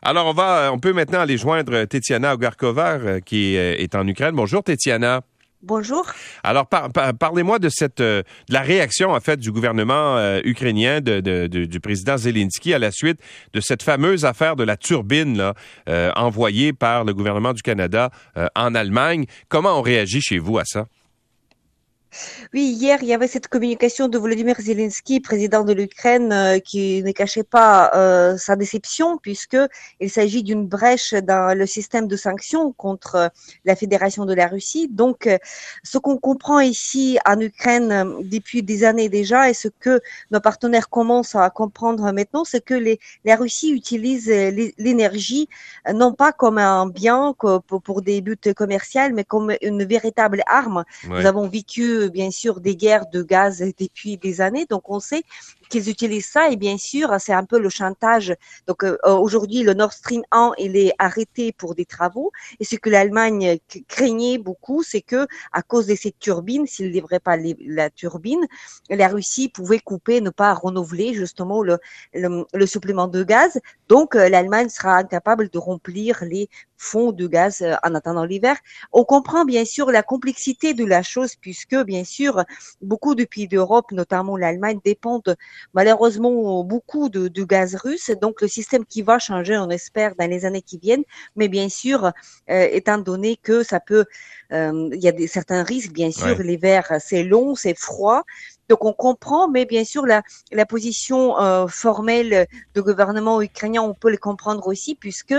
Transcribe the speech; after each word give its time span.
Alors, 0.00 0.26
on 0.26 0.32
va, 0.32 0.70
on 0.72 0.78
peut 0.78 0.92
maintenant 0.92 1.20
aller 1.20 1.36
joindre 1.36 1.84
Tetiana 1.84 2.34
Ogarkova, 2.34 2.92
euh, 2.92 3.20
qui 3.20 3.56
est 3.56 3.94
en 3.94 4.06
Ukraine. 4.06 4.34
Bonjour, 4.34 4.62
Tetiana. 4.62 5.22
Bonjour. 5.62 6.04
Alors, 6.42 6.66
parlez-moi 6.66 7.60
de 7.60 7.68
cette 7.68 8.00
euh, 8.00 8.22
de 8.48 8.52
la 8.52 8.62
réaction 8.62 9.10
en 9.10 9.20
fait 9.20 9.38
du 9.38 9.52
gouvernement 9.52 10.16
euh, 10.16 10.40
ukrainien 10.42 11.00
de, 11.00 11.46
du 11.46 11.80
président 11.80 12.16
Zelensky 12.16 12.74
à 12.74 12.80
la 12.80 12.90
suite 12.90 13.20
de 13.52 13.60
cette 13.60 13.84
fameuse 13.84 14.24
affaire 14.24 14.56
de 14.56 14.64
la 14.64 14.76
turbine 14.76 15.36
là, 15.86 16.12
envoyée 16.16 16.72
par 16.72 17.04
le 17.04 17.14
gouvernement 17.14 17.52
du 17.52 17.62
Canada 17.62 18.10
en 18.56 18.74
Allemagne. 18.74 19.26
Comment 19.48 19.78
on 19.78 19.82
réagit 19.82 20.20
chez 20.20 20.38
vous 20.38 20.58
à 20.58 20.64
ça? 20.64 20.86
Oui, 22.52 22.64
hier, 22.64 22.98
il 23.02 23.08
y 23.08 23.14
avait 23.14 23.26
cette 23.26 23.48
communication 23.48 24.08
de 24.08 24.18
Volodymyr 24.18 24.60
Zelensky, 24.60 25.20
président 25.20 25.64
de 25.64 25.72
l'Ukraine, 25.72 26.32
euh, 26.32 26.58
qui 26.58 27.02
ne 27.02 27.12
cachait 27.12 27.42
pas 27.42 27.90
euh, 27.94 28.36
sa 28.36 28.56
déception, 28.56 29.16
puisque 29.16 29.56
il 30.00 30.10
s'agit 30.10 30.42
d'une 30.42 30.66
brèche 30.66 31.14
dans 31.14 31.56
le 31.56 31.66
système 31.66 32.08
de 32.08 32.16
sanctions 32.16 32.72
contre 32.72 33.14
euh, 33.14 33.28
la 33.64 33.76
Fédération 33.76 34.26
de 34.26 34.34
la 34.34 34.46
Russie. 34.46 34.88
Donc, 34.88 35.28
ce 35.82 35.98
qu'on 35.98 36.18
comprend 36.18 36.60
ici 36.60 37.18
en 37.26 37.40
Ukraine 37.40 38.16
depuis 38.22 38.62
des 38.62 38.84
années 38.84 39.08
déjà, 39.08 39.48
et 39.48 39.54
ce 39.54 39.68
que 39.68 40.00
nos 40.30 40.40
partenaires 40.40 40.90
commencent 40.90 41.34
à 41.34 41.48
comprendre 41.50 42.12
maintenant, 42.12 42.44
c'est 42.44 42.64
que 42.64 42.74
les, 42.74 43.00
la 43.24 43.36
Russie 43.36 43.70
utilise 43.72 44.28
l'énergie 44.78 45.48
non 45.92 46.12
pas 46.12 46.32
comme 46.32 46.58
un 46.58 46.86
bien 46.86 47.34
pour 47.36 48.02
des 48.02 48.20
buts 48.20 48.36
commerciaux, 48.54 49.12
mais 49.12 49.24
comme 49.24 49.54
une 49.62 49.84
véritable 49.84 50.42
arme. 50.46 50.84
Nous 51.08 51.26
avons 51.26 51.48
vécu 51.48 52.01
bien 52.08 52.30
sûr 52.30 52.60
des 52.60 52.76
guerres 52.76 53.08
de 53.10 53.22
gaz 53.22 53.62
depuis 53.78 54.16
des 54.16 54.40
années, 54.40 54.66
donc 54.68 54.90
on 54.90 55.00
sait 55.00 55.22
qu'ils 55.72 55.88
utilisent 55.88 56.28
ça 56.36 56.50
et 56.50 56.56
bien 56.56 56.76
sûr 56.76 57.16
c'est 57.18 57.32
un 57.32 57.44
peu 57.44 57.58
le 57.58 57.70
chantage. 57.70 58.34
Donc 58.68 58.84
euh, 58.84 58.98
aujourd'hui 59.04 59.62
le 59.62 59.72
Nord 59.72 59.94
Stream 59.94 60.22
1 60.30 60.52
il 60.58 60.76
est 60.76 60.92
arrêté 60.98 61.52
pour 61.52 61.74
des 61.74 61.86
travaux 61.86 62.30
et 62.60 62.64
ce 62.64 62.76
que 62.76 62.90
l'Allemagne 62.90 63.58
craignait 63.88 64.38
beaucoup 64.38 64.82
c'est 64.82 65.00
que 65.00 65.26
à 65.52 65.62
cause 65.62 65.86
de 65.86 65.94
cette 65.94 66.18
turbine, 66.18 66.66
s'il 66.66 66.86
ne 66.88 66.92
livrait 66.92 67.20
pas 67.20 67.36
la 67.36 67.88
turbine, 67.88 68.44
la 68.90 69.08
Russie 69.08 69.48
pouvait 69.48 69.78
couper, 69.78 70.20
ne 70.20 70.30
pas 70.30 70.52
renouveler 70.52 71.14
justement 71.14 71.62
le, 71.62 71.78
le, 72.12 72.66
supplément 72.66 73.08
de 73.08 73.22
gaz. 73.24 73.58
Donc 73.88 74.14
euh, 74.14 74.28
l'Allemagne 74.28 74.68
sera 74.68 74.96
incapable 74.96 75.48
de 75.48 75.58
remplir 75.58 76.22
les 76.22 76.50
fonds 76.76 77.12
de 77.12 77.26
gaz 77.26 77.62
euh, 77.62 77.74
en 77.84 77.94
attendant 77.94 78.24
l'hiver. 78.24 78.56
On 78.92 79.04
comprend 79.04 79.44
bien 79.44 79.64
sûr 79.64 79.90
la 79.90 80.02
complexité 80.02 80.74
de 80.74 80.84
la 80.84 81.02
chose 81.02 81.36
puisque 81.36 81.76
bien 81.76 82.04
sûr 82.04 82.44
beaucoup 82.80 83.14
de 83.14 83.24
pays 83.24 83.48
d'Europe, 83.48 83.92
notamment 83.92 84.36
l'Allemagne, 84.36 84.80
dépendent 84.84 85.36
malheureusement 85.74 86.64
beaucoup 86.64 87.08
de, 87.08 87.28
gaz 87.44 87.74
russe. 87.76 88.10
Donc 88.20 88.40
le 88.40 88.48
système 88.48 88.84
qui 88.84 89.02
va 89.02 89.18
changer, 89.18 89.56
on 89.58 89.70
espère, 89.70 90.14
dans 90.16 90.28
les 90.28 90.44
années 90.44 90.62
qui 90.62 90.78
viennent. 90.78 91.04
Mais 91.36 91.48
bien 91.48 91.68
sûr, 91.68 92.12
euh, 92.50 92.68
étant 92.70 92.98
donné 92.98 93.36
que 93.36 93.62
ça 93.62 93.80
peut, 93.80 94.04
euh, 94.52 94.90
il 94.92 95.02
y 95.02 95.08
a 95.08 95.12
des, 95.12 95.26
certains 95.26 95.62
risques, 95.62 95.92
bien 95.92 96.10
sûr, 96.10 96.38
l'hiver 96.38 96.92
c'est 97.00 97.24
long, 97.24 97.54
c'est 97.54 97.78
froid. 97.78 98.22
Donc 98.68 98.84
on 98.84 98.92
comprend, 98.92 99.48
mais 99.48 99.66
bien 99.66 99.84
sûr 99.84 100.06
la, 100.06 100.22
la 100.50 100.64
position 100.64 101.38
euh, 101.38 101.66
formelle 101.66 102.46
du 102.74 102.82
gouvernement 102.82 103.42
ukrainien, 103.42 103.82
on 103.82 103.92
peut 103.92 104.10
le 104.10 104.16
comprendre 104.16 104.66
aussi, 104.66 104.94
puisque 104.94 105.34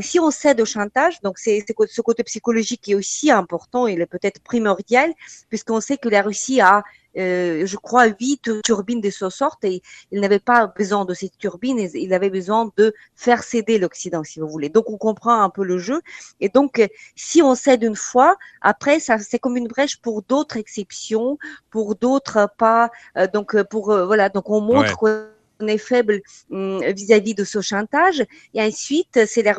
si 0.00 0.18
on 0.20 0.30
cède 0.30 0.60
au 0.60 0.64
chantage, 0.64 1.20
donc 1.22 1.38
c'est 1.38 1.64
ce 1.88 2.00
côté 2.00 2.22
psychologique 2.24 2.80
qui 2.80 2.92
est 2.92 2.94
aussi 2.94 3.30
important, 3.30 3.86
il 3.86 4.00
est 4.00 4.06
peut-être 4.06 4.40
primordial, 4.40 5.12
puisqu'on 5.48 5.80
sait 5.80 5.98
que 5.98 6.08
la 6.08 6.22
Russie 6.22 6.60
a 6.60 6.84
euh, 7.18 7.66
je 7.66 7.76
crois, 7.76 8.06
huit 8.06 8.50
turbines 8.64 9.00
de 9.00 9.10
ce 9.10 9.30
sorte 9.30 9.64
et 9.64 9.82
il 10.10 10.20
n'avait 10.20 10.38
pas 10.38 10.66
besoin 10.66 11.04
de 11.04 11.14
ces 11.14 11.28
turbines, 11.28 11.78
il 11.94 12.12
avait 12.14 12.30
besoin 12.30 12.70
de 12.76 12.94
faire 13.14 13.42
céder 13.42 13.78
l'Occident, 13.78 14.24
si 14.24 14.40
vous 14.40 14.48
voulez. 14.48 14.68
Donc, 14.68 14.90
on 14.90 14.96
comprend 14.96 15.42
un 15.42 15.50
peu 15.50 15.64
le 15.64 15.78
jeu. 15.78 16.00
Et 16.40 16.48
donc, 16.48 16.86
si 17.16 17.42
on 17.42 17.54
cède 17.54 17.82
une 17.82 17.96
fois, 17.96 18.36
après, 18.60 19.00
ça, 19.00 19.18
c'est 19.18 19.38
comme 19.38 19.56
une 19.56 19.68
brèche 19.68 19.98
pour 19.98 20.22
d'autres 20.22 20.56
exceptions, 20.56 21.38
pour 21.70 21.94
d'autres 21.94 22.48
pas. 22.58 22.90
Euh, 23.16 23.26
donc, 23.26 23.60
pour, 23.64 23.90
euh, 23.90 24.06
voilà, 24.06 24.28
donc 24.28 24.50
on 24.50 24.60
montre 24.60 25.33
on 25.60 25.66
est 25.66 25.78
faible 25.78 26.20
hum, 26.50 26.82
vis-à-vis 26.84 27.34
de 27.34 27.44
ce 27.44 27.60
chantage. 27.60 28.22
Et 28.54 28.62
ensuite, 28.62 29.26
c'est 29.26 29.42
la, 29.42 29.54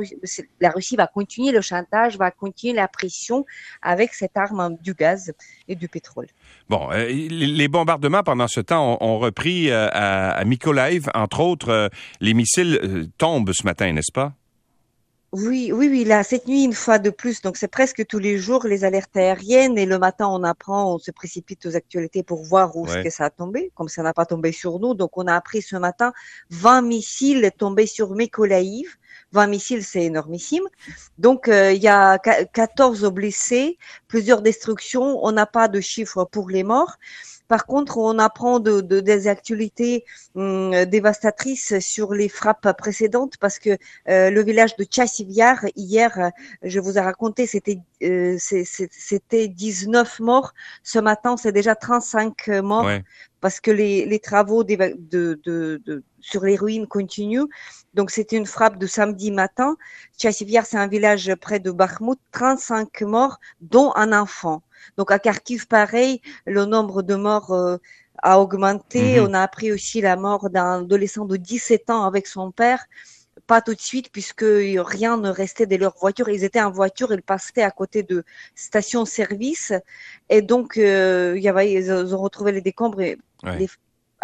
la, 0.60 0.70
Russie 0.70 0.96
va 0.96 1.08
continuer 1.08 1.52
le 1.52 1.62
chantage, 1.62 2.18
va 2.18 2.32
continuer 2.32 2.74
la 2.74 2.88
pression 2.88 3.46
avec 3.82 4.14
cette 4.14 4.36
arme 4.36 4.78
du 4.82 4.94
gaz 4.94 5.34
et 5.68 5.76
du 5.76 5.88
pétrole. 5.88 6.28
Bon, 6.70 6.92
euh, 6.92 7.08
les 7.08 7.68
bombardements 7.68 8.24
pendant 8.24 8.48
ce 8.48 8.60
temps 8.60 8.98
ont, 9.02 9.20
repris 9.20 9.70
euh, 9.70 9.88
à, 9.92 10.32
à 10.32 10.44
Mykolaiv. 10.44 11.10
Entre 11.14 11.40
autres, 11.40 11.70
euh, 11.70 11.88
les 12.20 12.34
missiles 12.34 13.10
tombent 13.18 13.52
ce 13.54 13.64
matin, 13.64 13.92
n'est-ce 13.94 14.12
pas? 14.14 14.34
Oui, 15.38 15.73
oui, 15.73 15.90
oui, 15.90 16.06
là, 16.06 16.23
cette 16.23 16.47
nuit, 16.47 16.63
une 16.63 16.72
fois 16.72 16.97
de 16.97 17.09
plus, 17.09 17.41
donc 17.41 17.57
c'est 17.57 17.68
presque 17.68 18.07
tous 18.07 18.19
les 18.19 18.38
jours 18.38 18.66
les 18.66 18.85
alertes 18.85 19.18
aériennes 19.18 19.78
et 19.78 19.85
le 19.85 20.00
matin, 20.00 20.29
on 20.29 20.44
apprend, 20.44 20.94
on 20.94 20.97
se 20.97 21.12
précipite 21.12 21.66
aux 21.66 21.75
actualités 21.75 22.23
pour 22.23 22.41
voir 22.41 22.78
où 22.78 22.88
est-ce 22.88 23.03
que 23.03 23.09
ça 23.09 23.25
a 23.25 23.29
tombé, 23.29 23.69
comme 23.75 23.90
ça 23.90 24.01
n'a 24.01 24.13
pas 24.13 24.25
tombé 24.25 24.53
sur 24.53 24.79
nous. 24.79 24.94
Donc, 24.94 25.18
on 25.18 25.28
a 25.28 25.35
appris 25.35 25.62
ce 25.62 25.75
matin 25.75 26.13
20 26.51 26.84
missiles 26.84 27.51
tombés 27.57 27.85
sur 27.85 28.16
Mekolaïv. 28.16 28.96
20 29.34 29.47
missiles, 29.47 29.84
c'est 29.84 30.03
énormissime. 30.03 30.63
Donc, 31.18 31.50
euh, 31.50 31.73
il 31.73 31.84
y 31.84 31.90
a 31.90 32.17
14 32.17 33.03
blessés, 33.12 33.78
plusieurs 34.07 34.41
destructions. 34.41 35.19
On 35.22 35.34
n'a 35.34 35.46
pas 35.46 35.67
de 35.67 35.81
chiffres 35.81 36.23
pour 36.23 36.50
les 36.50 36.63
morts. 36.63 36.96
Par 37.48 37.66
contre, 37.66 37.98
on 37.98 38.18
apprend 38.20 38.60
de, 38.60 38.82
des 38.82 39.28
actualités 39.28 40.06
hum, 40.36 40.86
dévastatrices 40.86 41.80
sur 41.80 42.14
les 42.14 42.30
frappes 42.30 42.76
précédentes 42.78 43.38
parce 43.38 43.60
que 43.60 43.78
euh, 44.10 44.30
le 44.30 44.44
village 44.44 44.76
de 44.78 44.86
Chassiviar, 44.90 45.66
hier, 45.76 46.32
je 46.64 46.80
vous 46.80 46.98
ai 46.98 47.02
raconté, 47.02 47.46
c'était 47.46 47.80
euh, 48.04 48.38
c'était 48.40 49.48
19 49.48 50.20
morts. 50.20 50.54
Ce 50.84 51.00
matin, 51.00 51.38
c'est 51.38 51.52
déjà 51.52 51.76
35 51.76 52.48
morts 52.64 52.90
parce 53.42 53.60
que 53.60 53.72
les, 53.72 54.06
les 54.06 54.20
travaux 54.20 54.64
de, 54.64 54.96
de, 54.98 55.40
de, 55.46 56.04
sur 56.20 56.44
les 56.44 56.56
ruines 56.56 56.88
continuent. 56.88 57.46
Donc, 57.94 58.12
c'était 58.12 58.38
une 58.38 58.46
frappe 58.46 58.78
de 58.78 58.88
samedi 58.88 59.32
matin. 59.32 59.78
Chassiviar, 60.18 60.66
c'est 60.66 60.78
un 60.78 60.88
village 60.88 61.34
près 61.36 61.60
de 61.60 61.72
Bakhmut, 61.72 62.20
35 62.32 63.02
morts, 63.02 63.40
dont 63.62 63.92
un 63.96 64.14
enfant. 64.14 64.62
Donc 64.97 65.12
à 65.12 65.19
Kharkiv, 65.19 65.68
pareil, 65.68 66.22
le 66.46 66.66
nombre 66.66 67.02
de 67.02 67.16
morts 67.16 67.52
euh, 67.52 67.78
a 68.22 68.40
augmenté. 68.40 69.19
Mhm. 69.19 69.28
On 69.30 69.34
a 69.34 69.41
appris 69.41 69.72
aussi 69.72 70.02
la 70.02 70.16
mort 70.16 70.50
d'un 70.50 70.81
adolescent 70.81 71.25
de 71.25 71.38
17 71.38 71.90
ans 71.90 72.06
avec 72.06 72.28
son 72.28 72.52
père. 72.52 72.85
Pas 73.47 73.62
tout 73.62 73.75
de 73.75 73.81
suite, 73.81 74.12
puisque 74.12 74.46
rien 74.46 75.18
ne 75.18 75.30
restait 75.30 75.68
de 75.68 75.75
leur 75.75 75.96
voiture. 76.00 76.30
Ils 76.30 76.44
étaient 76.44 76.62
en 76.62 76.72
voiture, 76.72 77.14
ils 77.14 77.22
passaient 77.22 77.62
à 77.62 77.69
côté 77.69 78.02
de 78.02 78.24
stations-service. 78.56 79.74
Et 80.30 80.41
donc, 80.41 80.78
euh, 80.78 81.34
il 81.35 81.44
y 81.44 81.50
avait, 81.50 81.72
ils 81.72 81.91
ont 81.91 82.18
retrouvé 82.18 82.53
les 82.53 82.62
décombres. 82.62 83.02
Et 83.02 83.18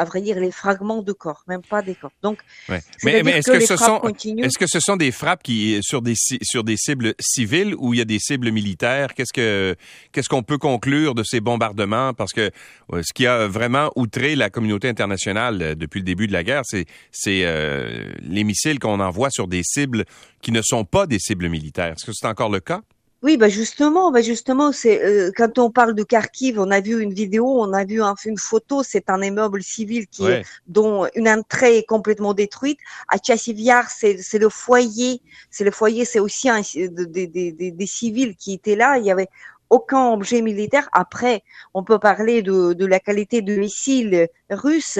à 0.01 0.03
vrai 0.03 0.21
dire, 0.21 0.39
les 0.39 0.51
fragments 0.51 1.03
de 1.03 1.11
corps, 1.11 1.43
même 1.47 1.61
pas 1.61 1.83
des 1.83 1.93
corps. 1.93 2.11
Donc, 2.23 2.39
mais, 2.67 2.81
est-ce 3.03 3.51
que, 3.51 3.59
ce 3.59 3.77
sont, 3.77 4.01
est-ce 4.01 4.57
que 4.57 4.65
ce 4.65 4.79
sont 4.79 4.97
des 4.97 5.11
frappes 5.11 5.43
qui 5.43 5.77
sur 5.83 6.01
des 6.01 6.15
sur 6.41 6.63
des 6.63 6.75
cibles 6.75 7.13
civiles 7.19 7.75
ou 7.77 7.93
il 7.93 7.97
y 7.99 8.01
a 8.01 8.05
des 8.05 8.17
cibles 8.17 8.51
militaires? 8.51 9.13
Qu'est-ce 9.13 9.31
que 9.31 9.75
qu'est-ce 10.11 10.27
qu'on 10.27 10.41
peut 10.41 10.57
conclure 10.57 11.13
de 11.13 11.21
ces 11.23 11.39
bombardements? 11.39 12.15
Parce 12.15 12.33
que 12.33 12.49
ce 12.91 13.13
qui 13.13 13.27
a 13.27 13.47
vraiment 13.47 13.91
outré 13.95 14.35
la 14.35 14.49
communauté 14.49 14.89
internationale 14.89 15.61
euh, 15.61 15.75
depuis 15.75 15.99
le 15.99 16.05
début 16.05 16.25
de 16.25 16.33
la 16.33 16.43
guerre, 16.43 16.63
c'est 16.65 16.85
c'est 17.11 17.41
euh, 17.45 18.11
les 18.21 18.43
missiles 18.43 18.79
qu'on 18.79 18.99
envoie 18.99 19.29
sur 19.29 19.47
des 19.47 19.61
cibles 19.63 20.05
qui 20.41 20.51
ne 20.51 20.63
sont 20.63 20.83
pas 20.83 21.05
des 21.05 21.19
cibles 21.19 21.47
militaires. 21.47 21.93
Est-ce 21.93 22.07
que 22.07 22.11
c'est 22.11 22.27
encore 22.27 22.49
le 22.49 22.59
cas? 22.59 22.81
Oui, 23.23 23.37
bah 23.37 23.49
justement, 23.49 24.11
bah 24.11 24.21
justement, 24.21 24.71
c'est 24.71 25.03
euh, 25.03 25.31
quand 25.35 25.59
on 25.59 25.69
parle 25.69 25.93
de 25.93 26.03
Kharkiv, 26.03 26.59
on 26.59 26.71
a 26.71 26.81
vu 26.81 27.01
une 27.01 27.13
vidéo, 27.13 27.45
on 27.45 27.71
a 27.73 27.85
vu 27.85 28.01
une 28.25 28.37
photo, 28.37 28.81
c'est 28.81 29.09
un 29.11 29.21
immeuble 29.21 29.61
civil 29.61 30.07
qui 30.07 30.23
dont 30.67 31.07
une 31.15 31.29
entrée 31.29 31.77
est 31.77 31.83
complètement 31.83 32.33
détruite. 32.33 32.79
À 33.07 33.17
Chassiviar, 33.21 33.89
c'est 33.91 34.17
c'est 34.17 34.39
le 34.39 34.49
foyer, 34.49 35.21
c'est 35.51 35.63
le 35.63 35.71
foyer, 35.71 36.03
c'est 36.05 36.19
aussi 36.19 36.49
un, 36.49 36.61
des, 36.61 37.27
des, 37.27 37.51
des, 37.51 37.71
des 37.71 37.85
civils 37.85 38.35
qui 38.35 38.53
étaient 38.53 38.75
là. 38.75 38.97
Il 38.97 39.05
y 39.05 39.11
avait 39.11 39.29
aucun 39.69 40.11
objet 40.11 40.41
militaire. 40.41 40.89
Après, 40.91 41.43
on 41.73 41.83
peut 41.83 41.99
parler 41.99 42.41
de, 42.41 42.73
de 42.73 42.85
la 42.85 42.99
qualité 42.99 43.41
de 43.41 43.55
missiles 43.55 44.27
russes 44.49 44.99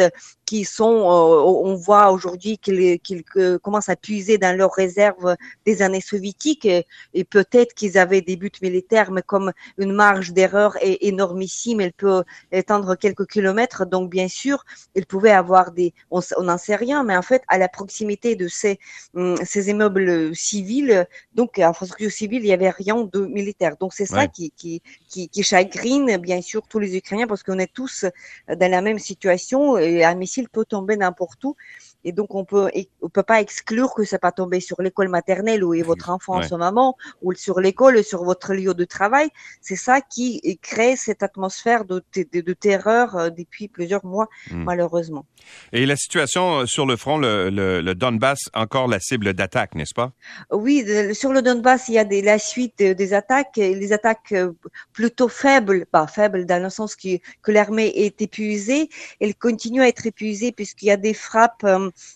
qui 0.52 0.66
sont, 0.66 1.00
euh, 1.10 1.70
on 1.70 1.76
voit 1.76 2.12
aujourd'hui 2.12 2.58
qu'ils 2.58 3.24
commencent 3.62 3.88
à 3.88 3.96
puiser 3.96 4.38
dans 4.38 4.54
leurs 4.58 4.74
réserves 4.74 5.38
des 5.66 5.82
années 5.82 6.02
soviétiques 6.02 6.66
et, 6.66 7.24
peut-être 7.24 7.74
qu'ils 7.74 7.98
avaient 7.98 8.20
des 8.20 8.36
buts 8.36 8.52
militaires, 8.62 9.12
mais 9.14 9.22
comme 9.22 9.54
une 9.78 9.94
marge 9.94 10.34
d'erreur 10.34 10.76
est 10.82 10.98
énormissime, 11.06 11.80
elle 11.80 11.94
peut 11.94 12.24
étendre 12.52 12.96
quelques 12.96 13.28
kilomètres. 13.28 13.86
Donc 13.86 14.10
bien 14.10 14.28
sûr, 14.28 14.66
ils 14.94 15.06
pouvaient 15.06 15.32
avoir 15.32 15.72
des, 15.72 15.94
on 16.12 16.20
n'en 16.44 16.58
sait 16.58 16.76
rien, 16.76 17.06
mais 17.06 17.16
en 17.16 17.22
fait 17.22 17.44
à 17.48 17.58
la 17.58 17.70
proximité 17.70 18.36
de 18.36 18.50
ces 18.50 18.78
hum, 19.14 19.38
ces 19.46 19.70
immeubles 19.70 20.36
civils, 20.36 21.08
donc 21.34 21.60
infrastructure 21.60 22.12
civile, 22.12 22.44
il 22.44 22.50
y 22.50 22.54
avait 22.60 22.72
rien 22.72 23.08
de 23.14 23.22
militaire. 23.26 23.78
Donc 23.78 23.94
c'est 23.94 24.06
ça 24.06 24.28
qui, 24.28 24.52
qui 24.52 24.82
qui 25.08 25.30
qui 25.30 25.44
chagrine 25.44 26.18
bien 26.18 26.42
sûr 26.42 26.62
tous 26.68 26.80
les 26.80 26.98
Ukrainiens 26.98 27.28
parce 27.28 27.42
qu'on 27.42 27.60
est 27.60 27.74
tous 27.74 28.04
dans 28.50 28.72
la 28.78 28.82
même 28.82 29.00
situation 29.00 29.78
et 29.78 30.04
un 30.04 30.16
missile 30.16 30.41
peut 30.50 30.66
tomber 30.66 30.98
n'importe 30.98 31.44
où. 31.44 31.56
Et 32.04 32.12
donc 32.12 32.36
on 32.36 32.46
peut 32.46 32.70
on 33.02 33.10
peut 33.10 33.24
pas 33.24 33.42
exclure 33.42 33.94
que 33.94 34.04
ça 34.04 34.20
pas 34.20 34.32
tomber 34.32 34.60
sur 34.60 34.82
l'école 34.82 35.10
maternelle 35.10 35.64
où 35.64 35.74
est 35.74 35.82
votre 35.82 36.10
enfant 36.10 36.38
en 36.38 36.44
ce 36.44 36.56
moment 36.56 36.98
ou 37.22 37.34
sur 37.34 37.60
l'école 37.60 38.04
sur 38.04 38.24
votre 38.24 38.54
lieu 38.54 38.74
de 38.74 38.86
travail. 38.86 39.30
C'est 39.62 39.76
ça 39.76 40.02
qui 40.02 40.60
crée 40.62 40.96
cette 40.96 41.24
atmosphère 41.24 41.86
de, 41.86 42.04
de, 42.16 42.54
terreur 42.54 43.16
euh, 43.16 43.30
depuis 43.30 43.68
plusieurs 43.68 44.06
mois 44.06 44.28
hmm. 44.52 44.64
malheureusement. 44.64 45.26
Et 45.74 45.86
la 45.86 45.96
situation 45.96 46.60
euh, 46.60 46.66
sur 46.66 46.86
le 46.86 46.96
front 46.96 47.18
le, 47.18 47.50
le, 47.50 47.96
Donbass 47.96 48.40
encore 48.54 48.88
la 48.88 49.00
cible 49.00 49.34
d'attaque 49.34 49.76
n'est-ce 49.76 49.94
pas? 49.94 50.12
Oui 50.52 50.86
sur 51.14 51.34
le 51.34 51.42
Donbass 51.42 51.88
il 51.90 51.96
y 51.96 52.00
a 52.00 52.06
des, 52.06 52.22
la 52.22 52.40
suite 52.40 52.78
des 52.78 53.14
attaques 53.14 53.58
les 53.58 53.94
attaques 53.94 54.32
euh, 54.32 54.52
plutôt 54.94 55.28
faibles 55.28 55.86
pas 55.86 56.08
faibles 56.08 56.46
dans 56.46 56.62
le 56.62 56.70
sens 56.70 56.96
que 56.96 57.52
l'armée 57.52 57.92
est 57.96 58.22
épuisée. 58.22 58.90
Elle 59.20 59.36
continue 59.36 59.82
à 59.82 59.88
être 59.88 60.06
épuisée 60.06 60.52
puisqu'il 60.52 60.88
y 60.88 60.92
a 60.92 60.98
des 60.98 61.14
frappes 61.14 61.66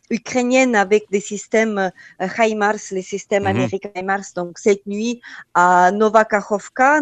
ukrainienne 0.10 0.75
avec 0.75 1.06
des 1.12 1.19
systèmes 1.19 1.77
euh, 1.77 2.27
HIMARS, 2.38 2.92
les 2.92 3.01
systèmes 3.01 3.44
mhm. 3.44 3.50
américains 3.50 3.92
HIMARS. 3.95 4.33
Donc 4.36 4.57
cette 4.60 4.86
nuit 4.86 5.22
à 5.54 5.92
Novakachovka, 5.92 7.01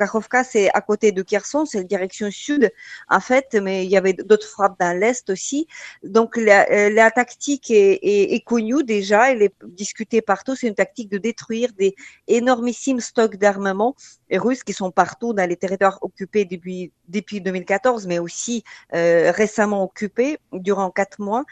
Novakachovka 0.00 0.44
c'est 0.44 0.70
à 0.72 0.80
côté 0.80 1.12
de 1.12 1.22
Kherson, 1.22 1.64
c'est 1.66 1.78
la 1.78 1.84
direction 1.84 2.30
sud 2.30 2.72
en 3.08 3.20
fait, 3.20 3.56
mais 3.60 3.84
il 3.84 3.90
y 3.90 3.96
avait 3.96 4.12
d'autres 4.12 4.46
frappes 4.46 4.78
dans 4.78 4.96
l'est 4.98 5.28
aussi. 5.30 5.66
Donc 6.02 6.36
la, 6.36 6.70
euh, 6.70 7.10
tactique 7.14 7.70
est, 7.70 8.44
connue 8.44 8.82
déjà, 8.84 9.30
elle 9.30 9.42
est 9.42 9.54
discutée 9.64 10.22
partout. 10.22 10.54
C'est 10.54 10.68
une 10.68 10.74
tactique 10.74 11.10
de 11.10 11.18
détruire 11.18 11.70
des 11.78 11.94
énormissimes 12.28 13.00
stocks 13.00 13.36
d'armement 13.36 13.94
russes 14.32 14.62
qui 14.62 14.72
sont 14.72 14.90
partout 14.90 15.32
dans 15.32 15.48
les 15.48 15.56
territoires 15.56 15.98
occupés 16.02 16.44
depuis 16.44 16.92
depuis 17.08 17.40
2014, 17.40 18.06
mais 18.06 18.18
aussi 18.20 18.62
euh, 18.94 19.32
récemment 19.34 19.82
occupés 19.82 20.38
durant 20.52 20.90
quatre 20.90 21.20
mois. 21.20 21.44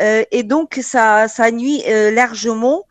Euh, 0.00 0.24
et 0.30 0.42
donc 0.42 0.80
ça, 0.82 1.28
ça 1.28 1.50
nuit 1.50 1.82
largement 1.86 2.84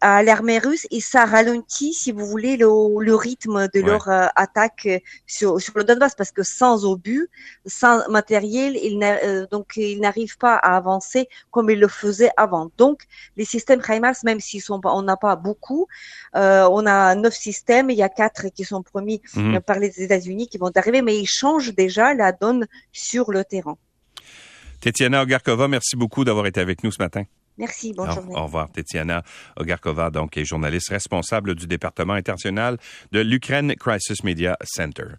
à 0.00 0.22
l'armée 0.22 0.58
russe 0.58 0.86
et 0.90 1.00
ça 1.00 1.24
ralentit, 1.24 1.92
si 1.94 2.12
vous 2.12 2.26
voulez, 2.26 2.56
le, 2.56 2.66
le 3.02 3.14
rythme 3.14 3.68
de 3.72 3.80
leur 3.80 4.08
euh, 4.08 4.26
attaque 4.36 4.88
sur, 5.26 5.60
sur 5.60 5.72
le 5.76 5.84
Donbass 5.84 6.14
parce 6.14 6.32
que 6.32 6.42
sans 6.42 6.84
obus, 6.84 7.28
sans 7.66 8.08
matériel, 8.08 8.76
ils 8.76 8.96
donc 9.50 9.76
ils 9.76 10.00
n'arrivent 10.00 10.38
pas 10.38 10.56
à 10.56 10.76
avancer 10.76 11.28
comme 11.50 11.70
ils 11.70 11.78
le 11.78 11.88
faisaient 11.88 12.30
avant. 12.36 12.70
Donc 12.78 13.02
les 13.36 13.44
systèmes 13.44 13.82
HIMARS, 13.86 14.16
même 14.24 14.40
s'ils 14.40 14.62
sont 14.62 14.80
on 14.84 15.02
n'a 15.02 15.16
pas 15.16 15.36
beaucoup, 15.36 15.86
on 16.34 16.86
a 16.86 17.14
neuf 17.14 17.34
systèmes, 17.34 17.90
il 17.90 17.96
y 17.96 18.02
a 18.02 18.08
quatre 18.08 18.48
qui 18.48 18.64
sont 18.64 18.82
promis 18.82 19.20
mhm. 19.34 19.60
par 19.60 19.78
les 19.78 20.02
États-Unis 20.02 20.48
qui 20.48 20.58
vont 20.58 20.70
arriver, 20.74 21.02
mais 21.02 21.18
ils 21.18 21.26
changent 21.26 21.74
déjà 21.74 22.14
la 22.14 22.32
donne 22.32 22.66
sur 22.92 23.30
le 23.30 23.44
terrain. 23.44 23.76
Tetiana 24.80 25.22
Ogarkova, 25.22 25.68
merci 25.68 25.96
beaucoup 25.96 26.24
d'avoir 26.24 26.46
été 26.46 26.60
avec 26.60 26.84
nous 26.84 26.92
ce 26.92 27.02
matin. 27.02 27.24
Merci, 27.58 27.92
bonne 27.92 28.12
journée. 28.12 28.34
Au 28.34 28.44
revoir, 28.44 28.70
Tetiana 28.70 29.22
Ogarkova, 29.56 30.10
donc, 30.10 30.36
est 30.36 30.44
journaliste 30.44 30.90
responsable 30.90 31.54
du 31.54 31.66
département 31.66 32.14
international 32.14 32.78
de 33.12 33.20
l'Ukraine 33.20 33.74
Crisis 33.76 34.22
Media 34.24 34.56
Center. 34.62 35.16